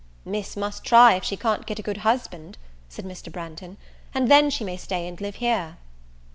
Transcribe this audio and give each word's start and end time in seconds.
"Miss 0.25 0.57
must 0.57 0.83
try 0.83 1.13
if 1.13 1.23
she 1.23 1.37
can't 1.37 1.67
get 1.67 1.77
a 1.77 1.83
good 1.83 1.97
husband," 1.97 2.57
said 2.89 3.05
Mr. 3.05 3.31
Branghton, 3.31 3.77
"and 4.15 4.31
then 4.31 4.49
she 4.49 4.63
may 4.63 4.75
stay 4.75 5.07
and 5.07 5.21
live 5.21 5.35
here." 5.35 5.77